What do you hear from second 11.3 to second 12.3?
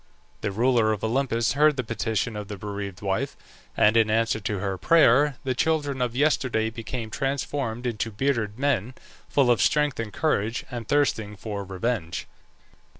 for revenge.